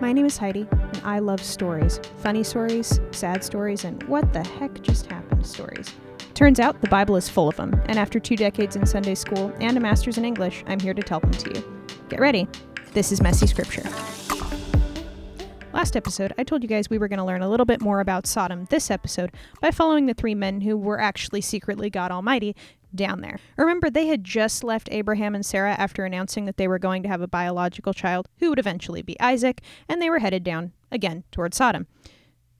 [0.00, 4.44] My name is Heidi, and I love stories funny stories, sad stories, and what the
[4.44, 5.92] heck just happened stories.
[6.34, 9.52] Turns out the Bible is full of them, and after two decades in Sunday school
[9.60, 11.82] and a master's in English, I'm here to tell them to you.
[12.08, 12.46] Get ready.
[12.92, 13.82] This is Messy Scripture.
[15.78, 18.00] Last episode, I told you guys we were going to learn a little bit more
[18.00, 22.56] about Sodom this episode by following the three men who were actually secretly God Almighty
[22.92, 23.38] down there.
[23.56, 27.08] Remember, they had just left Abraham and Sarah after announcing that they were going to
[27.08, 31.22] have a biological child who would eventually be Isaac, and they were headed down again
[31.30, 31.86] toward Sodom.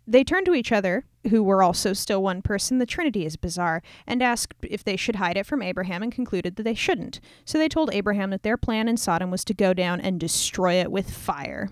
[0.06, 3.82] They turned to each other, who were also still one person, the Trinity is bizarre,
[4.06, 7.18] and asked if they should hide it from Abraham and concluded that they shouldn't.
[7.44, 10.74] So they told Abraham that their plan in Sodom was to go down and destroy
[10.74, 11.68] it with fire.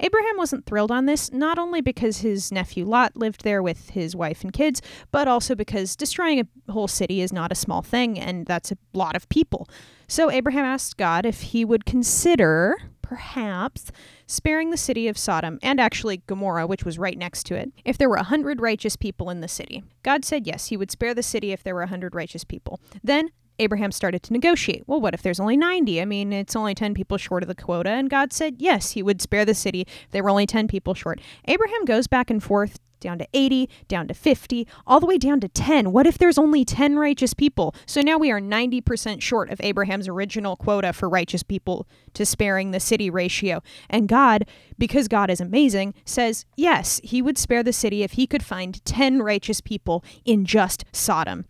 [0.00, 4.14] Abraham wasn't thrilled on this, not only because his nephew Lot lived there with his
[4.14, 8.18] wife and kids, but also because destroying a whole city is not a small thing,
[8.18, 9.68] and that's a lot of people.
[10.08, 13.90] So Abraham asked God if he would consider, perhaps,
[14.26, 17.98] sparing the city of Sodom, and actually Gomorrah, which was right next to it, if
[17.98, 19.82] there were a hundred righteous people in the city.
[20.02, 22.80] God said yes, he would spare the city if there were a hundred righteous people.
[23.02, 24.84] Then Abraham started to negotiate.
[24.86, 26.00] Well, what if there's only 90?
[26.00, 27.90] I mean, it's only 10 people short of the quota.
[27.90, 31.20] And God said, yes, he would spare the city there were only 10 people short.
[31.46, 35.38] Abraham goes back and forth down to 80, down to 50, all the way down
[35.40, 35.92] to 10.
[35.92, 37.74] What if there's only 10 righteous people?
[37.86, 42.70] So now we are 90% short of Abraham's original quota for righteous people to sparing
[42.70, 43.62] the city ratio.
[43.90, 44.46] And God,
[44.78, 48.84] because God is amazing, says, yes, he would spare the city if he could find
[48.84, 51.44] 10 righteous people in just Sodom.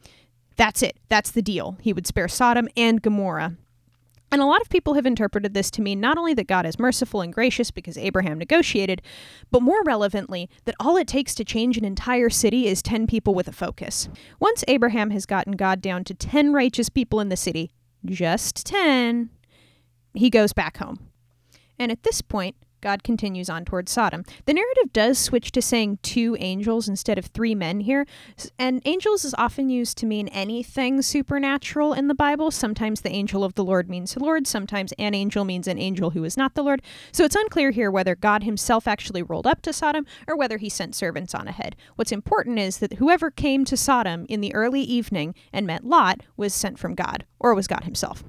[0.57, 0.97] That's it.
[1.09, 1.77] That's the deal.
[1.81, 3.57] He would spare Sodom and Gomorrah.
[4.33, 6.79] And a lot of people have interpreted this to mean not only that God is
[6.79, 9.01] merciful and gracious because Abraham negotiated,
[9.53, 13.34] but more relevantly, that all it takes to change an entire city is 10 people
[13.34, 14.09] with a focus.
[14.41, 17.71] Once Abraham has gotten God down to 10 righteous people in the city,
[18.05, 19.31] just 10,
[20.15, 20.99] he goes back home.
[21.79, 24.25] And at this point, God continues on towards Sodom.
[24.45, 28.06] The narrative does switch to saying two angels instead of three men here,
[28.61, 32.53] and angels is often used to mean anything supernatural in the Bible.
[32.53, 36.10] Sometimes the angel of the Lord means the Lord, sometimes an angel means an angel
[36.10, 36.81] who is not the Lord.
[37.10, 40.69] So it's unclear here whether God himself actually rolled up to Sodom or whether he
[40.69, 41.75] sent servants on ahead.
[41.97, 46.21] What's important is that whoever came to Sodom in the early evening and met Lot
[46.37, 48.22] was sent from God, or was God himself.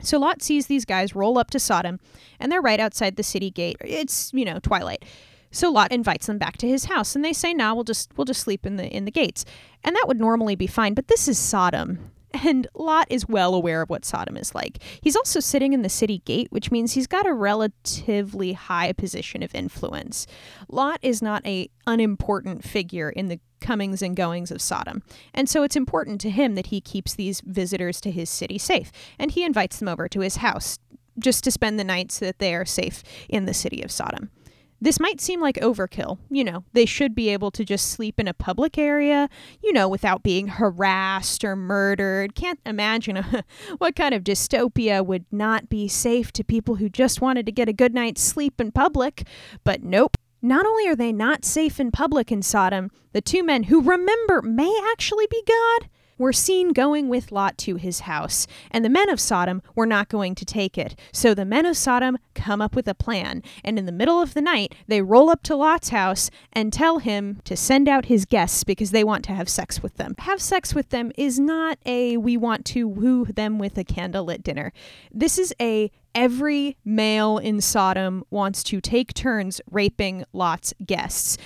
[0.00, 2.00] So Lot sees these guys roll up to Sodom,
[2.38, 3.76] and they're right outside the city gate.
[3.80, 5.04] It's, you know, twilight.
[5.50, 8.24] So Lot invites them back to his house, and they say, "Nah, we'll just we'll
[8.24, 9.44] just sleep in the in the gates."
[9.84, 12.10] And that would normally be fine, but this is Sodom.
[12.46, 14.78] And Lot is well aware of what Sodom is like.
[15.00, 19.42] He's also sitting in the city gate, which means he's got a relatively high position
[19.42, 20.28] of influence.
[20.68, 25.02] Lot is not a unimportant figure in the comings and goings of Sodom.
[25.34, 28.92] And so it's important to him that he keeps these visitors to his city safe.
[29.18, 30.78] And he invites them over to his house
[31.18, 34.30] just to spend the night so that they are safe in the city of Sodom.
[34.80, 36.18] This might seem like overkill.
[36.30, 39.28] You know, they should be able to just sleep in a public area,
[39.62, 42.34] you know, without being harassed or murdered.
[42.34, 43.44] Can't imagine a,
[43.78, 47.68] what kind of dystopia would not be safe to people who just wanted to get
[47.68, 49.26] a good night's sleep in public.
[49.64, 50.16] But nope.
[50.42, 54.42] Not only are they not safe in public in Sodom, the two men who remember
[54.42, 55.88] may actually be God
[56.18, 60.08] were seen going with Lot to his house, and the men of Sodom were not
[60.08, 60.98] going to take it.
[61.12, 64.34] So the men of Sodom come up with a plan, and in the middle of
[64.34, 68.24] the night, they roll up to Lot's house and tell him to send out his
[68.24, 70.14] guests because they want to have sex with them.
[70.18, 74.42] Have sex with them is not a we want to woo them with a candlelit
[74.42, 74.72] dinner.
[75.12, 81.36] This is a every male in Sodom wants to take turns raping Lot's guests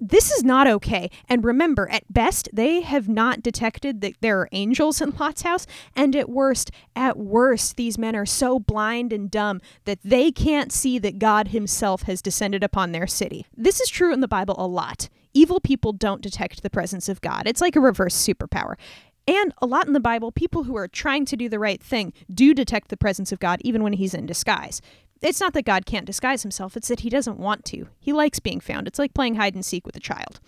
[0.00, 1.10] this is not okay.
[1.28, 5.66] And remember, at best, they have not detected that there are angels in Lot's house.
[5.96, 10.72] And at worst, at worst, these men are so blind and dumb that they can't
[10.72, 13.46] see that God Himself has descended upon their city.
[13.56, 15.08] This is true in the Bible a lot.
[15.34, 17.42] Evil people don't detect the presence of God.
[17.46, 18.74] It's like a reverse superpower.
[19.28, 22.14] And a lot in the Bible, people who are trying to do the right thing
[22.32, 24.80] do detect the presence of God even when He's in disguise.
[25.20, 27.88] It's not that God can't disguise himself, it's that he doesn't want to.
[27.98, 28.86] He likes being found.
[28.86, 30.40] It's like playing hide and seek with a child.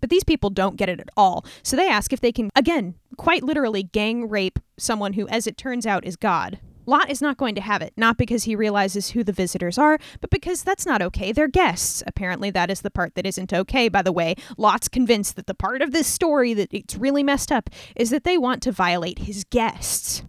[0.00, 1.44] But these people don't get it at all.
[1.62, 5.56] So they ask if they can, again, quite literally gang rape someone who, as it
[5.56, 6.60] turns out, is God.
[6.86, 9.98] Lot is not going to have it, not because he realizes who the visitors are,
[10.22, 11.32] but because that's not okay.
[11.32, 12.02] They're guests.
[12.06, 14.36] Apparently, that is the part that isn't okay, by the way.
[14.56, 18.24] Lot's convinced that the part of this story that it's really messed up is that
[18.24, 20.22] they want to violate his guests.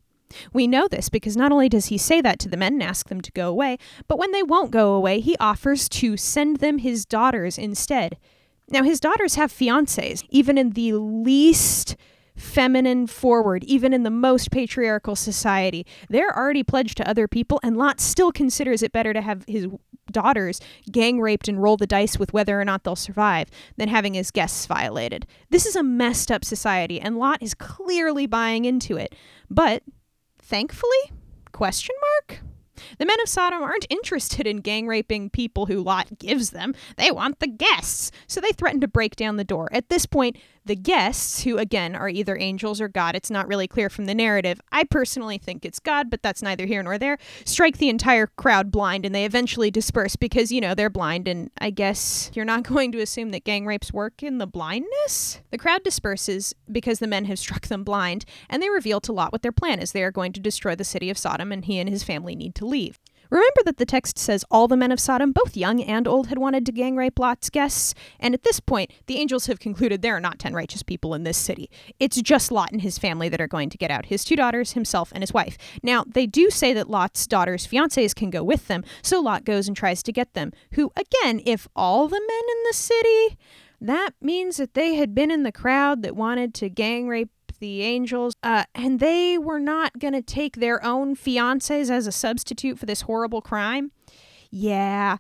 [0.53, 3.09] We know this because not only does he say that to the men and ask
[3.09, 3.77] them to go away,
[4.07, 8.17] but when they won't go away, he offers to send them his daughters instead.
[8.69, 11.95] Now, his daughters have fiancés, even in the least
[12.35, 15.85] feminine forward, even in the most patriarchal society.
[16.09, 19.67] They're already pledged to other people, and Lot still considers it better to have his
[20.11, 20.59] daughters
[20.91, 24.31] gang raped and roll the dice with whether or not they'll survive than having his
[24.31, 25.27] guests violated.
[25.49, 29.13] This is a messed up society, and Lot is clearly buying into it.
[29.49, 29.83] But
[30.49, 31.11] thankfully,
[31.51, 32.41] question mark?
[32.97, 36.73] The men of Sodom aren't interested in gang raping people who Lot gives them.
[36.97, 38.11] They want the guests.
[38.25, 39.69] So they threaten to break down the door.
[39.71, 40.37] At this point,
[40.69, 44.13] the guests, who again are either angels or God, it's not really clear from the
[44.13, 44.62] narrative.
[44.71, 48.69] I personally think it's God, but that's neither here nor there, strike the entire crowd
[48.69, 51.27] blind and they eventually disperse because, you know, they're blind.
[51.27, 55.42] And I guess you're not going to assume that gang rapes work in the blindness?
[55.50, 59.31] The crowd disperses because the men have struck them blind and they reveal to Lot
[59.31, 59.92] what their plan is.
[59.92, 62.54] They are going to destroy the city of Sodom and he and his family need
[62.56, 63.00] to leave.
[63.29, 66.39] Remember that the text says all the men of Sodom, both young and old, had
[66.39, 70.15] wanted to gang rape Lot's guests, and at this point, the angels have concluded there
[70.15, 71.69] are not ten righteous people in this city.
[71.99, 74.71] It's just Lot and his family that are going to get out his two daughters,
[74.71, 75.57] himself, and his wife.
[75.83, 79.67] Now, they do say that Lot's daughters' fiancés can go with them, so Lot goes
[79.67, 83.37] and tries to get them, who, again, if all the men in the city
[83.81, 87.29] that means that they had been in the crowd that wanted to gang rape
[87.59, 92.11] the angels, uh, and they were not going to take their own fiancés as a
[92.11, 93.91] substitute for this horrible crime.
[94.51, 95.17] Yeah,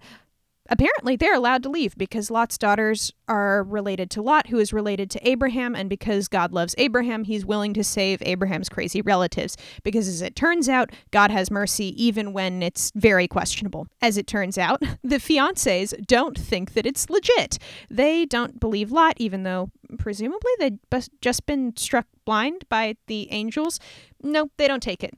[0.69, 5.09] apparently they're allowed to leave because Lot's daughters are related to Lot, who is related
[5.11, 9.57] to Abraham, and because God loves Abraham, he's willing to save Abraham's crazy relatives.
[9.83, 13.87] Because as it turns out, God has mercy even when it's very questionable.
[14.01, 17.57] As it turns out, the fiancés don't think that it's legit.
[17.89, 20.79] They don't believe Lot, even though presumably they'd
[21.21, 23.79] just been struck blind by the angels.
[24.21, 25.15] No, they don't take it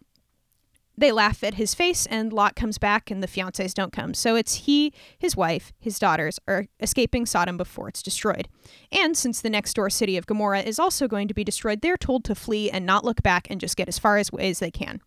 [0.97, 4.13] they laugh at his face, and Lot comes back, and the fiancés don't come.
[4.13, 8.47] So it's he, his wife, his daughters are escaping Sodom before it's destroyed.
[8.91, 11.97] And since the next door city of Gomorrah is also going to be destroyed, they're
[11.97, 14.71] told to flee and not look back and just get as far as, as they
[14.71, 15.01] can.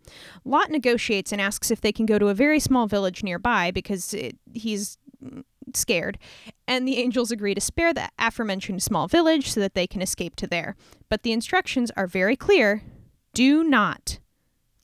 [0.45, 4.13] Lot negotiates and asks if they can go to a very small village nearby because
[4.15, 4.99] it, he's
[5.77, 6.19] scared,
[6.67, 10.37] and the angels agree to spare the aforementioned small village so that they can escape
[10.37, 10.77] to there.
[11.09, 12.83] But the instructions are very clear
[13.35, 14.21] do not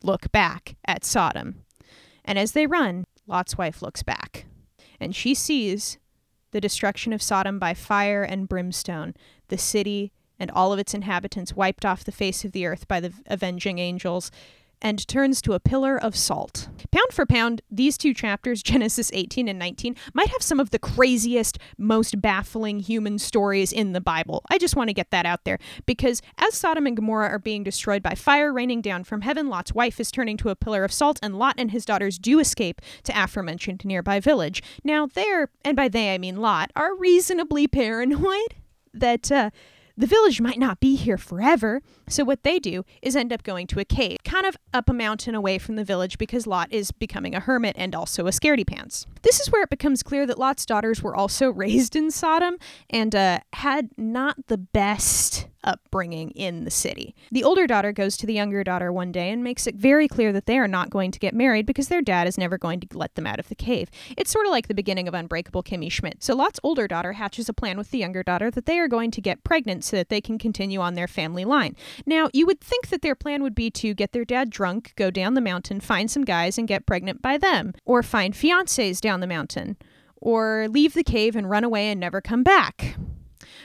[0.02, 1.62] look back at Sodom.
[2.24, 4.46] And as they run, Lot's wife looks back,
[4.98, 5.98] and she sees
[6.50, 9.14] the destruction of Sodom by fire and brimstone,
[9.48, 12.98] the city and all of its inhabitants wiped off the face of the earth by
[12.98, 14.30] the avenging angels,
[14.82, 16.68] and turns to a pillar of salt.
[16.90, 20.78] Pound for pound, these two chapters, Genesis 18 and 19, might have some of the
[20.78, 24.42] craziest, most baffling human stories in the Bible.
[24.50, 27.62] I just want to get that out there because as Sodom and Gomorrah are being
[27.62, 30.92] destroyed by fire raining down from heaven, Lot's wife is turning to a pillar of
[30.92, 34.62] salt, and Lot and his daughters do escape to aforementioned nearby village.
[34.84, 38.54] Now, they're, and by they I mean Lot, are reasonably paranoid
[38.94, 39.50] that, uh,
[40.00, 43.66] the village might not be here forever, so what they do is end up going
[43.68, 46.90] to a cave, kind of up a mountain away from the village because Lot is
[46.90, 49.06] becoming a hermit and also a scaredy pants.
[49.22, 52.56] This is where it becomes clear that Lot's daughters were also raised in Sodom
[52.88, 57.14] and uh, had not the best upbringing in the city.
[57.30, 60.32] The older daughter goes to the younger daughter one day and makes it very clear
[60.32, 62.98] that they are not going to get married because their dad is never going to
[62.98, 63.90] let them out of the cave.
[64.16, 66.22] It's sort of like the beginning of Unbreakable Kimmy Schmidt.
[66.22, 69.10] So Lot's older daughter hatches a plan with the younger daughter that they are going
[69.10, 71.76] to get pregnant so that they can continue on their family line.
[72.06, 75.10] Now, you would think that their plan would be to get their dad drunk, go
[75.10, 79.20] down the mountain, find some guys, and get pregnant by them, or find fiancés down
[79.20, 79.76] the mountain,
[80.16, 82.96] or leave the cave and run away and never come back.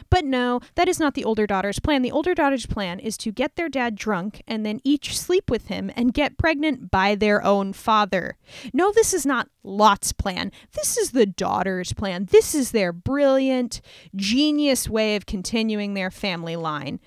[0.09, 2.01] But no, that is not the older daughter's plan.
[2.01, 5.67] The older daughter's plan is to get their dad drunk and then each sleep with
[5.67, 8.37] him and get pregnant by their own father.
[8.73, 10.51] No, this is not Lot's plan.
[10.73, 12.25] This is the daughter's plan.
[12.31, 13.81] This is their brilliant,
[14.15, 16.99] genius way of continuing their family line.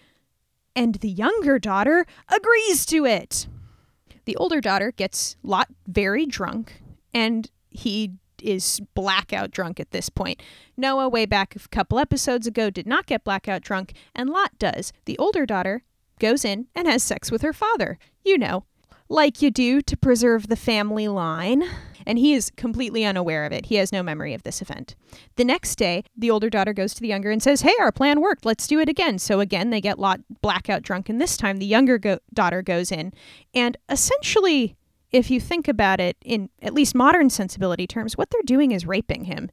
[0.75, 3.49] And the younger daughter agrees to it.
[4.25, 6.83] The older daughter gets Lot very drunk
[7.15, 10.42] and he is blackout drunk at this point.
[10.76, 14.92] Noah, way back a couple episodes ago, did not get blackout drunk, and Lot does.
[15.04, 15.83] The older daughter
[16.18, 17.99] goes in and has sex with her father.
[18.25, 18.64] You know,
[19.09, 21.64] like you do to preserve the family line.
[22.07, 23.66] And he is completely unaware of it.
[23.66, 24.97] He has no memory of this event.
[25.37, 28.23] The next day, the older daughter goes to the younger and says, Hey, our plan
[28.23, 28.47] worked.
[28.47, 29.18] Let's do it again.
[29.18, 31.11] So again, they get Lot blackout drunk.
[31.11, 33.12] And this time, the younger go- daughter goes in
[33.52, 34.78] and essentially
[35.11, 38.87] if you think about it in at least modern sensibility terms, what they're doing is
[38.87, 39.50] raping him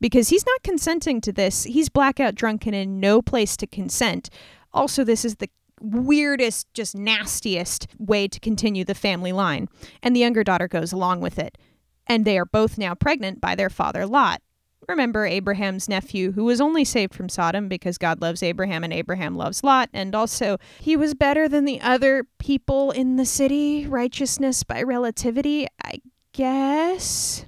[0.00, 1.64] because he's not consenting to this.
[1.64, 4.30] He's blackout drunk and in no place to consent.
[4.72, 5.48] Also, this is the
[5.80, 9.68] weirdest, just nastiest way to continue the family line.
[10.02, 11.58] And the younger daughter goes along with it.
[12.06, 14.40] And they are both now pregnant by their father, Lot.
[14.88, 19.36] Remember Abraham's nephew, who was only saved from Sodom because God loves Abraham and Abraham
[19.36, 23.86] loves Lot, and also he was better than the other people in the city.
[23.86, 26.00] Righteousness by relativity, I
[26.32, 27.44] guess.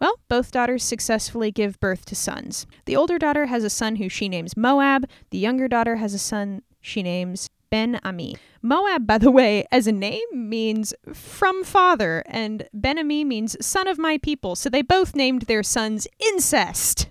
[0.00, 2.66] Well, both daughters successfully give birth to sons.
[2.84, 6.18] The older daughter has a son who she names Moab, the younger daughter has a
[6.18, 8.36] son she names Ben Ami.
[8.62, 13.86] Moab, by the way, as a name means from father, and Ben Ami means son
[13.86, 17.08] of my people, so they both named their sons incest,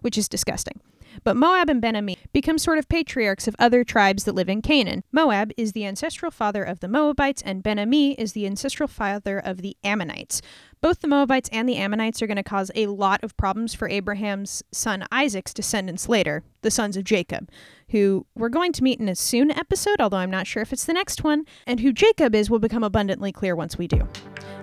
[0.00, 0.80] which is disgusting.
[1.24, 4.62] But Moab and Ben Ami become sort of patriarchs of other tribes that live in
[4.62, 5.02] Canaan.
[5.12, 9.38] Moab is the ancestral father of the Moabites, and Ben Ami is the ancestral father
[9.38, 10.42] of the Ammonites.
[10.80, 13.88] Both the Moabites and the Ammonites are going to cause a lot of problems for
[13.88, 17.50] Abraham's son Isaac's descendants later, the sons of Jacob,
[17.90, 20.86] who we're going to meet in a soon episode, although I'm not sure if it's
[20.86, 24.08] the next one, and who Jacob is will become abundantly clear once we do.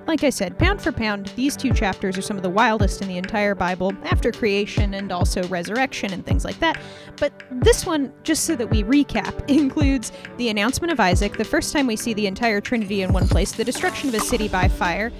[0.07, 3.09] Like I said, pound for pound, these two chapters are some of the wildest in
[3.09, 6.79] the entire Bible, after creation and also resurrection and things like that.
[7.17, 11.73] But this one, just so that we recap, includes the announcement of Isaac, the first
[11.73, 14.69] time we see the entire Trinity in one place, the destruction of a city by
[14.69, 15.11] fire,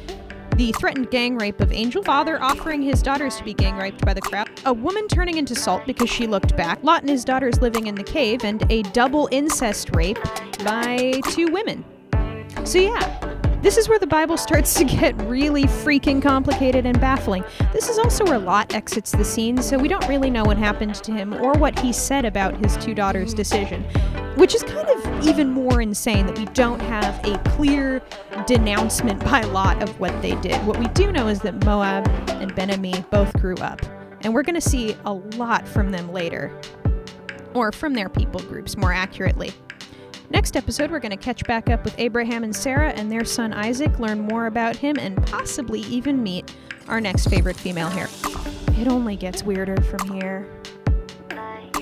[0.56, 4.14] the threatened gang rape of Angel, father offering his daughters to be gang raped by
[4.14, 7.62] the crowd, a woman turning into salt because she looked back, Lot and his daughters
[7.62, 10.18] living in the cave, and a double incest rape
[10.64, 11.84] by two women.
[12.64, 13.27] So, yeah,
[13.62, 17.44] this is where the Bible starts to get really freaking complicated and baffling.
[17.74, 20.96] This is also where Lot exits the scene, so we don't really know what happened
[20.96, 23.84] to him or what he said about his two daughters' decision.
[24.36, 28.04] Which is kind of even more insane that we don't have a clear
[28.46, 30.64] denouncement by Lot of what they did.
[30.68, 33.82] What we do know is that Moab and Ben Ami both grew up,
[34.22, 36.56] and we're going to see a lot from them later.
[37.54, 39.52] Or from their people groups, more accurately.
[40.30, 43.54] Next episode, we're going to catch back up with Abraham and Sarah and their son
[43.54, 46.54] Isaac, learn more about him, and possibly even meet
[46.90, 48.10] our next favorite female here.
[48.78, 50.48] It only gets weirder from here.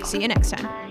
[0.04, 0.85] See you next time.